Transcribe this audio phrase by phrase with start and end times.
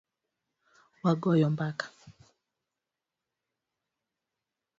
[1.03, 1.85] Wagoyo mbaka.